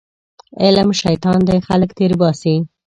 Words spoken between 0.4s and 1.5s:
علم شیطان